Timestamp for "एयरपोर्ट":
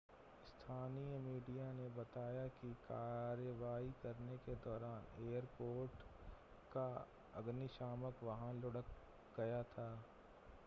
5.25-6.01